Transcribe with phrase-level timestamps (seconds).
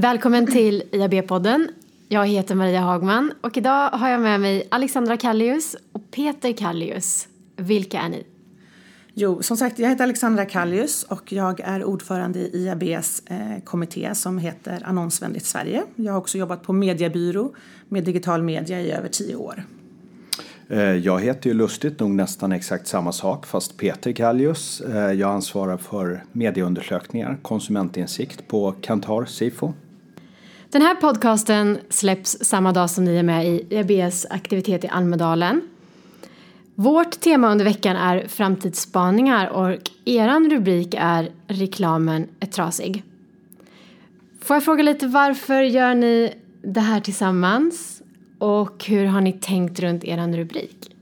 [0.00, 1.68] Välkommen till IAB-podden.
[2.08, 7.28] Jag heter Maria Hagman och idag har jag med mig Alexandra Kallius och Peter Kallius.
[7.56, 8.24] Vilka är ni?
[9.14, 14.14] Jo, som sagt, jag heter Alexandra Kallius och jag är ordförande i IABs eh, kommitté
[14.14, 15.82] som heter Annonsvänligt Sverige.
[15.94, 17.54] Jag har också jobbat på mediebyrå
[17.88, 19.64] med digital media i över tio år.
[20.68, 24.80] Eh, jag heter ju lustigt nog nästan exakt samma sak fast Peter Kallius.
[24.80, 29.72] Eh, jag ansvarar för medieundersökningar, konsumentinsikt på Kantar Sifo.
[30.70, 35.60] Den här podcasten släpps samma dag som ni är med i IABs aktivitet i Almedalen.
[36.74, 43.02] Vårt tema under veckan är framtidsspaningar och eran rubrik är Reklamen är trasig.
[44.40, 48.02] Får jag fråga lite varför gör ni det här tillsammans
[48.38, 50.97] och hur har ni tänkt runt eran rubrik?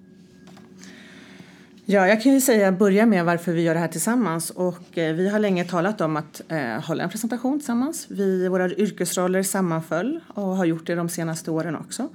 [1.89, 4.51] Ja, jag kan ju säga börja med varför vi gör det här tillsammans.
[4.51, 8.07] Och eh, vi har länge talat om att eh, hålla en presentation tillsammans.
[8.11, 12.09] Vi, våra yrkesroller sammanföll och har gjort det de senaste åren också.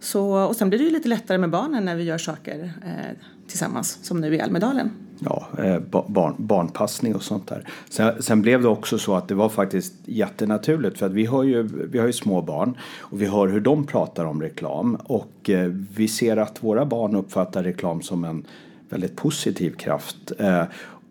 [0.00, 3.16] Så, och sen blir det ju lite lättare med barnen när vi gör saker eh,
[3.48, 4.90] tillsammans, som nu i Almedalen.
[5.18, 7.68] Ja, eh, barn, barnpassning och sånt där.
[7.88, 11.44] Sen, sen, blev det också så att det var faktiskt jättenaturligt för att vi har
[11.44, 15.50] ju, vi har ju små barn och vi hör hur de pratar om reklam och
[15.50, 18.44] eh, vi ser att våra barn uppfattar reklam som en
[18.88, 20.32] väldigt positiv kraft.
[20.38, 20.64] Eh,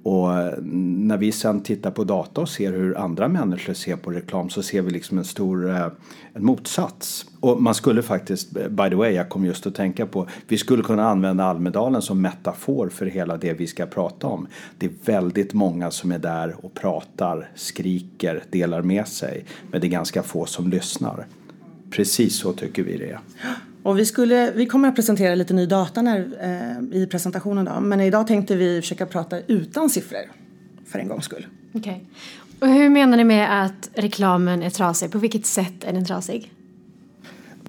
[0.03, 0.29] och
[0.63, 4.63] när vi sen tittar på data och ser hur andra människor ser på reklam så
[4.63, 5.87] ser vi liksom en stor eh,
[6.33, 7.25] en motsats.
[7.39, 10.83] Och man skulle faktiskt, by the way, jag kom just att tänka på, vi skulle
[10.83, 14.47] kunna använda Almedalen som metafor för hela det vi ska prata om.
[14.77, 19.87] Det är väldigt många som är där och pratar, skriker, delar med sig, men det
[19.87, 21.25] är ganska få som lyssnar.
[21.91, 23.19] Precis så tycker vi det är.
[23.87, 27.79] Och vi, skulle, vi kommer att presentera lite ny data när, eh, i presentationen då,
[27.79, 30.31] men idag tänkte vi försöka prata utan siffror
[30.85, 31.47] för en gångs skull.
[31.73, 32.07] Okej.
[32.59, 32.69] Okay.
[32.69, 35.11] Och hur menar ni med att reklamen är trasig?
[35.11, 36.51] På vilket sätt är den trasig?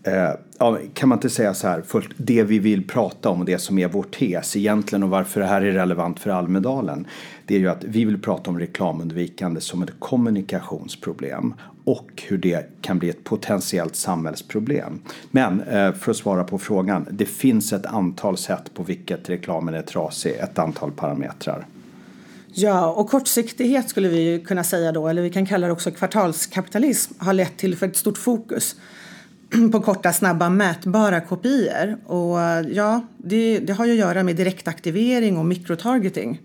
[0.03, 3.47] Eh, ja, kan man inte säga så här, först det vi vill prata om och
[3.47, 7.07] det som är vår tes egentligen och varför det här är relevant för Almedalen.
[7.47, 11.55] Det är ju att vi vill prata om reklamundvikande som ett kommunikationsproblem
[11.85, 15.01] och hur det kan bli ett potentiellt samhällsproblem.
[15.31, 19.75] Men eh, för att svara på frågan, det finns ett antal sätt på vilket reklamen
[19.75, 21.67] är trasig, ett antal parametrar.
[22.53, 27.15] Ja, och kortsiktighet skulle vi kunna säga då, eller vi kan kalla det också kvartalskapitalism,
[27.19, 28.77] har lett till för ett stort fokus
[29.73, 31.97] på korta, snabba, mätbara kopior.
[32.07, 32.39] Och
[32.73, 36.41] ja, det, det har ju att göra med direktaktivering och mikrotargeting.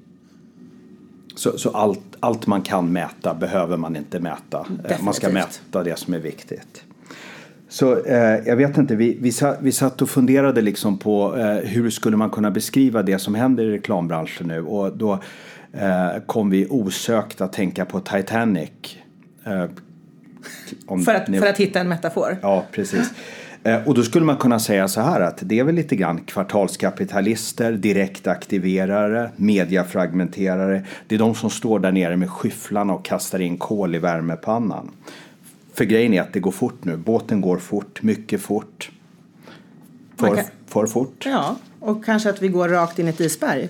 [1.36, 4.58] Så, så allt, allt man kan mäta behöver man inte mäta.
[4.58, 5.02] Eh, Definitivt.
[5.02, 6.84] Man ska mäta det som är viktigt.
[7.70, 11.56] Så eh, jag vet inte, vi, vi, satt, vi satt och funderade liksom på eh,
[11.56, 15.14] hur skulle man kunna beskriva det som händer i reklambranschen nu och då
[15.74, 18.98] eh, kom vi osökt att tänka på Titanic.
[20.90, 21.40] Eh, för, att, ni...
[21.40, 22.38] för att hitta en metafor?
[22.42, 23.10] Ja, precis.
[23.64, 26.20] Eh, och då skulle man kunna säga så här att det är väl lite grann
[26.20, 30.84] kvartalskapitalister, direktaktiverare, mediafragmenterare.
[31.08, 34.92] Det är de som står där nere med skyfflarna och kastar in kol i värmepannan.
[35.74, 36.98] För grejen är att det går fort nu.
[36.98, 38.92] Båten går fort, mycket fort.
[40.18, 40.46] För, kan...
[40.68, 41.26] för fort.
[41.26, 43.70] Ja, och kanske att vi går rakt in i ett isberg.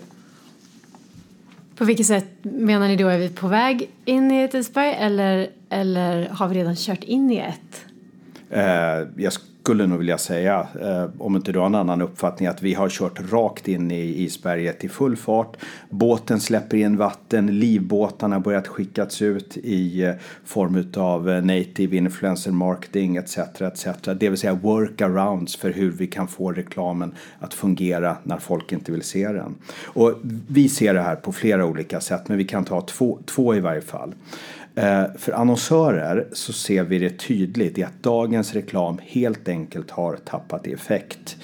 [1.76, 3.08] På vilket sätt menar ni då?
[3.08, 7.32] Är vi på väg in i ett isberg eller, eller har vi redan kört in
[7.32, 7.86] i ett?
[8.50, 12.62] Eh, jag skulle nog vilja säga, eh, om inte du har en annan uppfattning, att
[12.62, 15.58] vi har kört rakt in i isberget i full fart.
[15.90, 20.14] Båten släpper in vatten, livbåtarna har börjat skickas ut i eh,
[20.46, 23.38] form av eh, native influencer marketing etc.
[23.38, 23.88] etc.
[24.20, 28.92] Det vill säga workarounds för hur vi kan få reklamen att fungera när folk inte
[28.92, 29.56] vill se den.
[29.84, 30.14] Och
[30.48, 33.60] vi ser det här på flera olika sätt, men vi kan ta två, två i
[33.60, 34.14] varje fall.
[34.76, 40.16] Eh, för annonsörer så ser vi det tydligt i att dagens reklam helt enkelt har
[40.16, 41.38] tappat i effekt.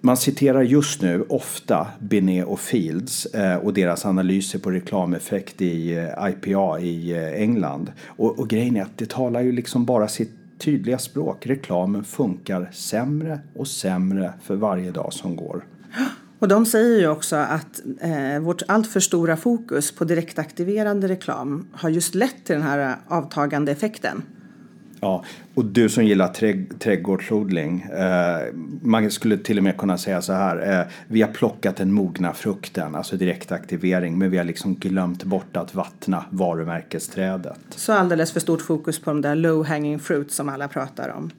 [0.00, 6.08] Man citerar just nu ofta Binet och Fields eh, och deras analyser på reklameffekt i
[6.28, 7.92] IPA i England.
[8.06, 11.46] Och, och grejen är att det talar ju liksom bara sitt tydliga språk.
[11.46, 15.64] Reklamen funkar sämre och sämre för varje dag som går.
[16.42, 21.88] Och de säger ju också att eh, vårt alltför stora fokus på direktaktiverande reklam har
[21.88, 24.22] just lett till den här avtagande effekten.
[25.00, 25.24] Ja,
[25.54, 30.32] och du som gillar trädg trädgårdsodling, eh, man skulle till och med kunna säga så
[30.32, 35.24] här, eh, vi har plockat den mogna frukten, alltså direktaktivering, men vi har liksom glömt
[35.24, 37.60] bort att vattna varumärkesträdet.
[37.70, 41.30] Så alldeles för stort fokus på de där low hanging fruit som alla pratar om.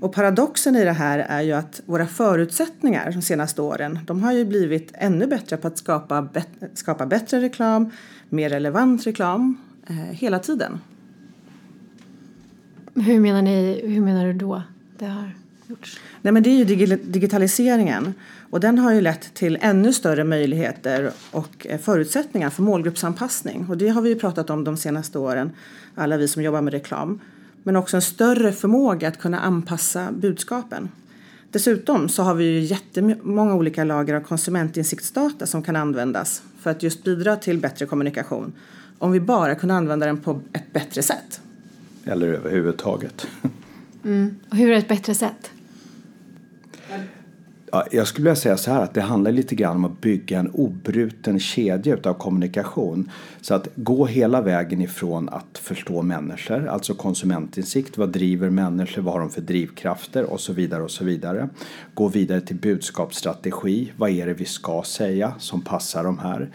[0.00, 4.32] Och paradoxen i det här är ju att våra förutsättningar de senaste åren, de har
[4.32, 6.28] ju blivit ännu bättre på att skapa,
[6.74, 7.90] skapa bättre reklam,
[8.28, 9.56] mer relevant reklam,
[9.86, 10.80] eh, hela tiden.
[12.94, 14.62] Hur menar, ni, hur menar du då
[14.98, 15.36] det har
[15.66, 16.00] gjorts?
[16.22, 18.14] Nej, men det är ju digitaliseringen
[18.50, 23.66] och den har ju lett till ännu större möjligheter och eh, förutsättningar för målgruppsanpassning.
[23.68, 25.50] Och det har vi ju pratat om de senaste åren,
[25.94, 27.20] alla vi som jobbar med reklam.
[27.62, 30.88] Men också en större förmåga att kunna anpassa budskapen.
[31.50, 36.82] Dessutom så har vi ju jättemånga olika lager av konsumentinsiktsdata som kan användas för att
[36.82, 38.52] just bidra till bättre kommunikation.
[38.98, 41.40] Om vi bara kunde använda den på ett bättre sätt.
[42.04, 43.26] Eller överhuvudtaget.
[44.04, 44.34] Mm.
[44.50, 45.50] Och hur är ett bättre sätt?
[47.72, 50.38] Ja, jag skulle vilja säga så här att det handlar lite grann om att bygga
[50.38, 53.10] en obruten kedja utav kommunikation.
[53.40, 59.14] Så att gå hela vägen ifrån att förstå människor, alltså konsumentinsikt, vad driver människor, vad
[59.14, 61.48] har de för drivkrafter och så vidare och så vidare.
[61.94, 66.50] Gå vidare till budskapsstrategi, vad är det vi ska säga som passar de här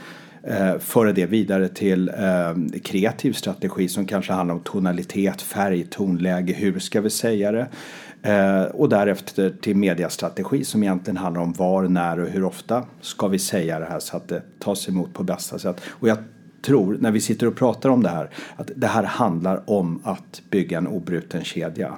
[0.47, 6.53] eh, föra det vidare till eh, kreativ strategi som kanske handlar om tonalitet, färg, tonläge,
[6.53, 7.68] hur ska vi säga det?
[8.21, 13.27] Eh, och därefter till mediastrategi som egentligen handlar om var, när och hur ofta ska
[13.27, 15.81] vi säga det här så att det tas emot på bästa sätt.
[15.88, 16.18] Och jag
[16.62, 20.41] tror, när vi sitter och pratar om det här, att det här handlar om att
[20.50, 21.94] bygga en obruten kedja.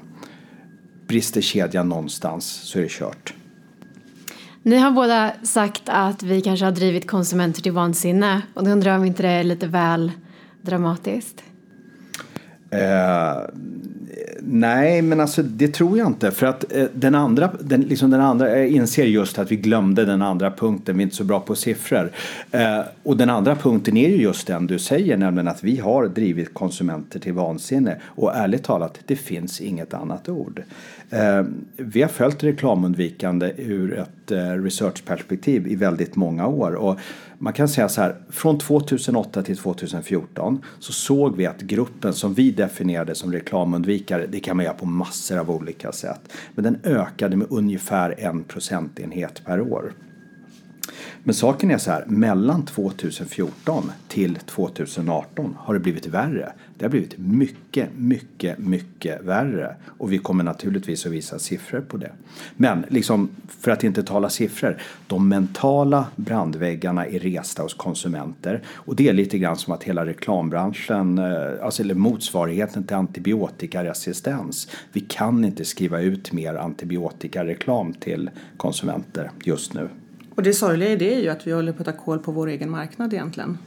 [1.07, 3.33] Brister kedjan någonstans så är det kört.
[4.67, 8.91] Ni har båda sagt att vi kanske har drivit konsumenter till vansinne och då undrar
[8.91, 10.11] jag om inte det är lite väl
[10.61, 11.43] dramatiskt?
[12.71, 13.37] Eh,
[14.49, 16.31] nej, men alltså det tror jag inte.
[16.31, 20.05] För att eh, den andra, den, liksom den andra, jag inser just att vi glömde
[20.05, 22.11] den andra punkten, vi är inte så bra på siffror.
[22.51, 26.07] Eh, och den andra punkten är ju just den du säger, nämligen att vi har
[26.07, 27.95] drivit konsumenter till vansinne.
[28.03, 30.63] Och ärligt talat, det finns inget annat ord.
[31.09, 31.43] Eh,
[31.77, 36.75] vi har följt reklamundvikande ur ett eh, researchperspektiv i väldigt många år.
[36.75, 36.99] Och
[37.39, 42.33] man kan säga så här, från 2008 till 2014 så såg vi att gruppen som
[42.33, 46.21] vi definierade som reklamundvikare, det kan man göra på massor av olika sätt,
[46.55, 49.93] men den ökade med ungefär en procentenhet per år.
[51.27, 56.51] Men saken är så här, mellan 2014 till 2018 har det blivit värre.
[56.77, 59.75] Det har blivit mycket, mycket, mycket värre.
[59.97, 62.11] Och vi kommer naturligtvis att visa siffror på det.
[62.55, 63.29] Men liksom,
[63.59, 64.77] för att inte tala siffror,
[65.07, 68.61] de mentala brandväggarna är resta hos konsumenter.
[68.67, 74.67] Och det är lite grann som att hela reklambranschen, eh, alltså eller motsvarigheten till antibiotikaresistens.
[74.91, 79.89] Vi kan inte skriva ut mer antibiotikareklam till konsumenter just nu.
[80.37, 82.31] Och det sorgliga i det är ju att vi håller på att ta koll på
[82.31, 83.57] vår egen marknad egentligen.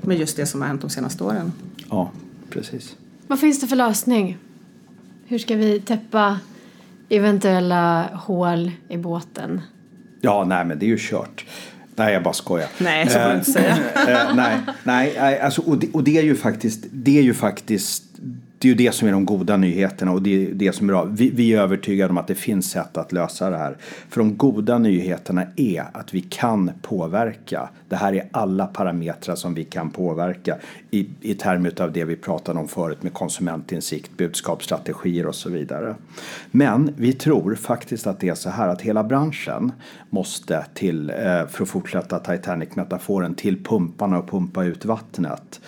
[0.00, 1.52] Med just det som har hänt de senaste åren.
[1.90, 2.10] Ja,
[2.50, 2.96] precis.
[3.26, 4.38] Vad finns det för lösning?
[5.26, 6.40] Hur ska vi täppa
[7.08, 9.60] eventuella hål i båten?
[10.20, 11.44] Ja, nej men det är ju kört.
[11.96, 12.68] Nej, jag bara skojar.
[12.78, 13.76] Nej, så får du inte säga.
[14.08, 18.04] Eh, nej, nej alltså, och, det, och det är ju faktiskt, det är ju faktiskt
[18.58, 20.92] det är ju det som är de goda nyheterna och det är det som är
[20.92, 21.04] bra.
[21.04, 23.76] Vi, vi, är övertygade om att det finns sätt att lösa det här.
[24.08, 27.68] För de goda nyheterna är att vi kan påverka.
[27.88, 30.56] Det här är alla parametrar som vi kan påverka
[30.90, 35.94] i, i termer av det vi pratade om förut med konsumentinsikt, budskapsstrategier och så vidare.
[36.50, 39.72] Men vi tror faktiskt att det är så här att hela branschen
[40.10, 45.60] måste till, eh, för att fortsätta Titanic-metaforen, till pumparna och pumpa ut vattnet.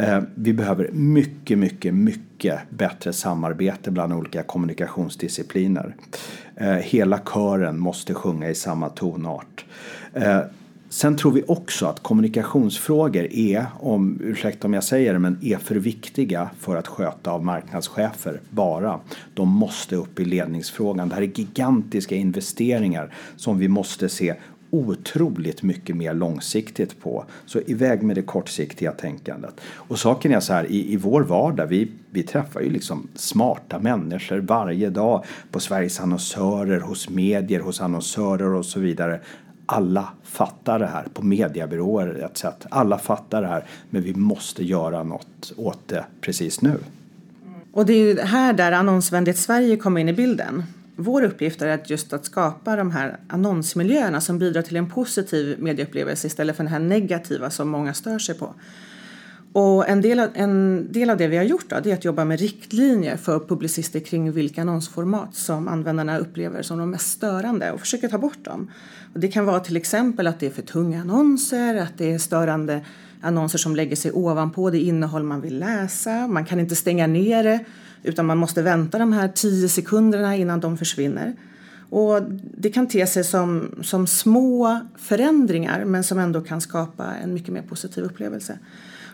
[0.00, 5.94] Eh, vi behöver mycket, mycket, mycket bättre samarbete bland olika kommunikationsdiscipliner.
[6.56, 9.64] Eh, hela kören måste sjunga i samma tonart.
[10.14, 10.40] Eh,
[10.88, 15.56] sen tror vi också att kommunikationsfrågor är, om, ursäkta om jag säger det, men är
[15.56, 19.00] för viktiga för att sköta av marknadschefer bara.
[19.34, 21.08] De måste upp i ledningsfrågan.
[21.08, 24.34] Det här är gigantiska investeringar som vi måste se
[24.70, 27.24] otroligt mycket mer långsiktigt på.
[27.46, 29.60] Så iväg med det kortsiktiga tänkandet.
[29.74, 33.78] Och saken är så här, i, i vår vardag, vi, vi träffar ju liksom smarta
[33.78, 39.20] människor varje dag på Sveriges annonsörer, hos medier, hos annonsörer och så vidare.
[39.66, 42.44] Alla fattar det här, på mediebyråer etc.
[42.68, 46.78] Alla fattar det här, men vi måste göra något åt det precis nu.
[47.72, 50.62] Och det är ju här där Annonsvänligt Sverige kommer in i bilden
[51.00, 55.62] vår uppgift är att just att skapa de här annonsmiljöerna som bidrar till en positiv
[55.62, 58.54] medieupplevelse istället för den här negativa som många stör sig på.
[59.52, 62.04] Och en del av, en del av det vi har gjort då, det är att
[62.04, 67.72] jobba med riktlinjer för publicister kring vilka annonsformat som användarna upplever som de mest störande
[67.72, 68.70] och försöka ta bort dem.
[69.14, 72.18] Och det kan vara till exempel att det är för tunga annonser, att det är
[72.18, 72.84] störande
[73.20, 77.44] annonser som lägger sig ovanpå det innehåll man vill läsa, man kan inte stänga ner
[77.44, 77.64] det
[78.02, 81.36] utan man måste vänta de här tio sekunderna innan de försvinner.
[81.90, 82.22] Och
[82.56, 87.52] det kan te sig som, som små förändringar men som ändå kan skapa en mycket
[87.52, 88.58] mer positiv upplevelse.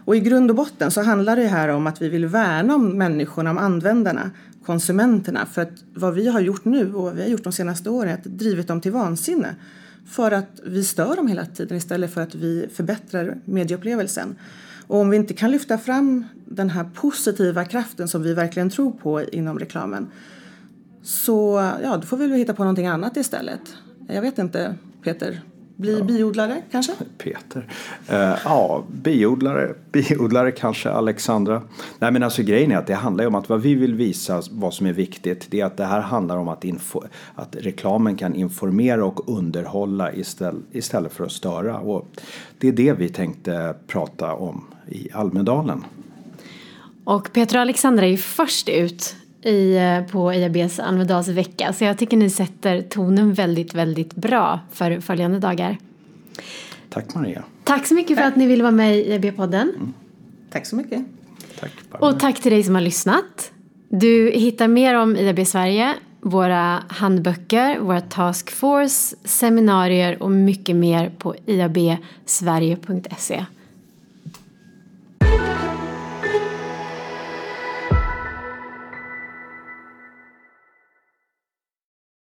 [0.04, 2.98] Och i grund och botten så handlar det här om att vi vill värna om
[2.98, 4.30] människorna, om användarna,
[4.66, 5.46] konsumenterna.
[5.46, 8.10] För att vad vi har gjort nu och vad vi har gjort de senaste åren
[8.10, 9.54] är att drivit dem till vansinne.
[10.06, 14.36] För att vi stör dem hela tiden istället för att vi förbättrar medieupplevelsen.
[14.86, 18.90] Och om vi inte kan lyfta fram den här positiva kraften som vi verkligen tror
[18.92, 20.08] på inom reklamen
[21.02, 23.60] så ja, då får vi väl hitta på någonting annat istället.
[24.08, 25.40] Jag vet inte, Peter.
[25.76, 26.04] Bli ja.
[26.04, 26.92] biodlare kanske?
[27.18, 27.68] Peter.
[28.10, 31.62] Uh, ja, biodlare, biodlare kanske, Alexandra.
[31.98, 34.42] Nej men alltså grejen är att det handlar ju om att vad vi vill visa,
[34.50, 37.02] vad som är viktigt, det är att det här handlar om att, info,
[37.34, 41.78] att reklamen kan informera och underhålla istället, istället för att störa.
[41.78, 42.08] Och
[42.58, 45.84] det är det vi tänkte prata om i Almedalen.
[47.04, 49.16] Och Peter och Alexandra är ju först ut
[49.46, 55.00] i, eh, på IABs Almedalsvecka så jag tycker ni sätter tonen väldigt, väldigt bra för
[55.00, 55.78] följande dagar.
[56.88, 57.44] Tack Maria.
[57.64, 59.62] Tack så mycket för att ni ville vara med i IAB-podden.
[59.62, 59.92] Mm.
[60.50, 61.04] Tack så mycket.
[61.60, 63.52] Tack, och tack till dig som har lyssnat.
[63.88, 71.34] Du hittar mer om IAB Sverige, våra handböcker, våra taskforce, seminarier och mycket mer på
[71.46, 73.44] iabsverige.se.